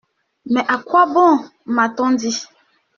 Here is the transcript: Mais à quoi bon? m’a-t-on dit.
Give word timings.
Mais 0.47 0.65
à 0.67 0.79
quoi 0.79 1.05
bon? 1.05 1.37
m’a-t-on 1.67 2.13
dit. 2.13 2.47